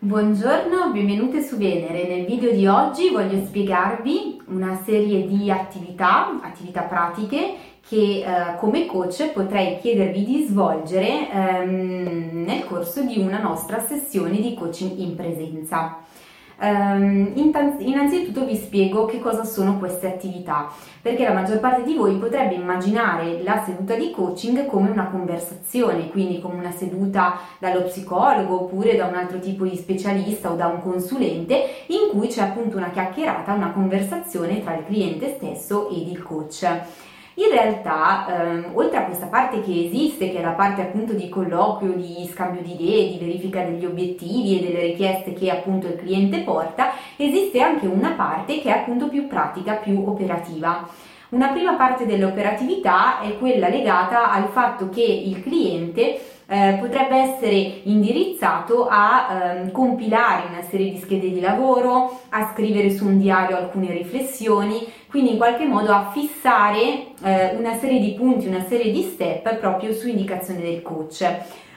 [0.00, 2.06] Buongiorno, benvenute su Venere.
[2.06, 8.86] Nel video di oggi voglio spiegarvi una serie di attività, attività pratiche che eh, come
[8.86, 15.16] coach potrei chiedervi di svolgere ehm, nel corso di una nostra sessione di coaching in
[15.16, 15.98] presenza.
[16.60, 20.68] Um, innanzitutto vi spiego che cosa sono queste attività,
[21.00, 26.10] perché la maggior parte di voi potrebbe immaginare la seduta di coaching come una conversazione,
[26.10, 30.66] quindi come una seduta dallo psicologo oppure da un altro tipo di specialista o da
[30.66, 36.08] un consulente in cui c'è appunto una chiacchierata, una conversazione tra il cliente stesso ed
[36.08, 36.66] il coach.
[37.38, 41.28] In realtà, ehm, oltre a questa parte che esiste, che è la parte appunto di
[41.28, 45.94] colloquio, di scambio di idee, di verifica degli obiettivi e delle richieste che appunto il
[45.94, 50.88] cliente porta, esiste anche una parte che è appunto più pratica, più operativa.
[51.28, 56.18] Una prima parte dell'operatività è quella legata al fatto che il cliente
[56.50, 59.28] eh, potrebbe essere indirizzato a
[59.66, 64.90] eh, compilare una serie di schede di lavoro, a scrivere su un diario alcune riflessioni,
[65.10, 69.56] quindi in qualche modo a fissare eh, una serie di punti, una serie di step
[69.56, 71.30] proprio su indicazione del coach.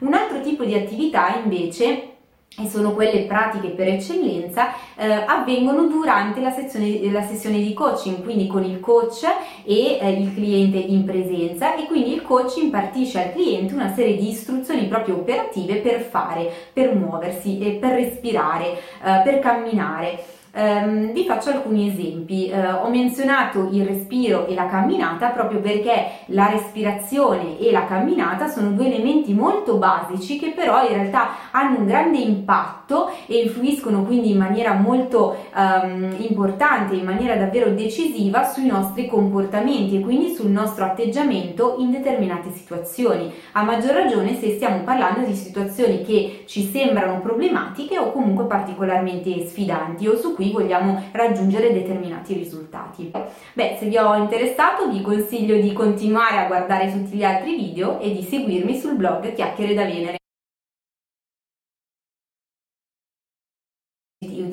[0.00, 2.15] Un altro tipo di attività invece
[2.58, 8.22] e sono quelle pratiche per eccellenza, eh, avvengono durante la, sezione, la, sessione di coaching,
[8.22, 9.24] quindi con il coach
[9.64, 14.16] e eh, il cliente in presenza e quindi il coach impartisce al cliente una serie
[14.16, 20.34] di istruzioni proprio operative per fare, per muoversi, per respirare, eh, per camminare.
[20.58, 22.50] Um, vi faccio alcuni esempi.
[22.50, 28.48] Uh, ho menzionato il respiro e la camminata proprio perché la respirazione e la camminata
[28.48, 34.04] sono due elementi molto basici che però in realtà hanno un grande impatto e influiscono
[34.04, 40.34] quindi in maniera molto um, importante, in maniera davvero decisiva sui nostri comportamenti e quindi
[40.34, 43.30] sul nostro atteggiamento in determinate situazioni.
[43.52, 49.46] A maggior ragione se stiamo parlando di situazioni che ci sembrano problematiche o comunque particolarmente
[49.46, 53.10] sfidanti o su cui cui vogliamo raggiungere determinati risultati.
[53.52, 58.00] Beh, se vi ho interessato vi consiglio di continuare a guardare tutti gli altri video
[58.00, 60.25] e di seguirmi sul blog Chiacchiere da Venere.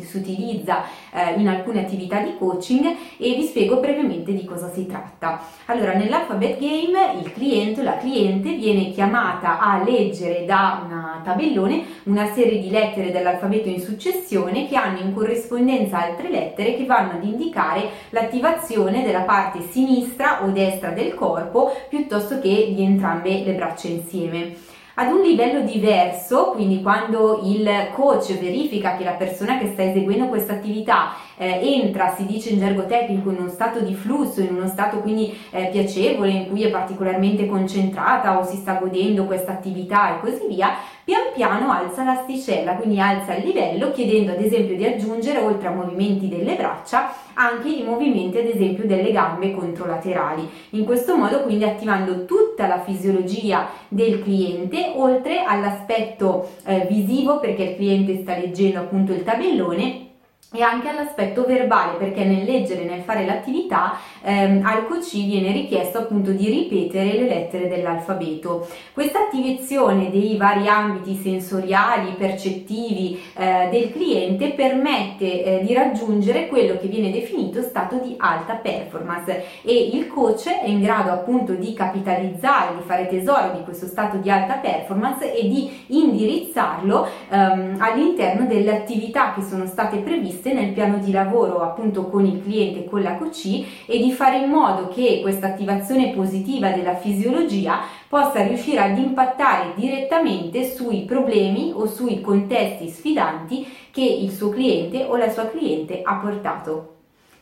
[0.00, 2.84] Si utilizza eh, in alcune attività di coaching
[3.18, 5.40] e vi spiego brevemente di cosa si tratta.
[5.66, 11.84] Allora, nell'alphabet game il cliente o la cliente viene chiamata a leggere da un tabellone
[12.04, 17.12] una serie di lettere dell'alfabeto in successione che hanno in corrispondenza altre lettere che vanno
[17.12, 23.52] ad indicare l'attivazione della parte sinistra o destra del corpo piuttosto che di entrambe le
[23.52, 24.70] braccia insieme.
[24.94, 30.28] Ad un livello diverso, quindi quando il coach verifica che la persona che sta eseguendo
[30.28, 34.54] questa attività eh, entra, si dice in gergo tecnico, in uno stato di flusso, in
[34.54, 39.50] uno stato quindi eh, piacevole, in cui è particolarmente concentrata o si sta godendo questa
[39.50, 40.70] attività e così via,
[41.04, 45.72] pian piano alza l'asticella, quindi alza il livello chiedendo ad esempio di aggiungere oltre a
[45.72, 50.48] movimenti delle braccia anche i movimenti ad esempio delle gambe controlaterali.
[50.70, 57.62] In questo modo quindi attivando tutta la fisiologia del cliente oltre all'aspetto eh, visivo perché
[57.62, 60.10] il cliente sta leggendo appunto il tabellone
[60.52, 65.98] e anche all'aspetto verbale perché nel leggere, nel fare l'attività ehm, al coach viene richiesto
[65.98, 68.68] appunto di ripetere le lettere dell'alfabeto.
[68.92, 76.76] Questa attivazione dei vari ambiti sensoriali, percettivi eh, del cliente permette eh, di raggiungere quello
[76.78, 81.72] che viene definito stato di alta performance e il coach è in grado appunto di
[81.72, 88.46] capitalizzare, di fare tesoro di questo stato di alta performance e di indirizzarlo ehm, all'interno
[88.46, 92.80] delle attività che sono state previste previste nel piano di lavoro appunto con il cliente
[92.80, 97.80] e con la QC e di fare in modo che questa attivazione positiva della fisiologia
[98.08, 105.04] possa riuscire ad impattare direttamente sui problemi o sui contesti sfidanti che il suo cliente
[105.04, 106.88] o la sua cliente ha portato.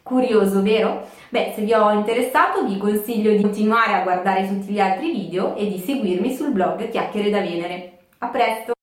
[0.02, 1.06] Curioso, vero?
[1.28, 5.54] Beh, se vi ho interessato vi consiglio di continuare a guardare tutti gli altri video
[5.56, 7.98] e di seguirmi sul blog Chiacchiere da Venere.
[8.18, 8.79] A presto!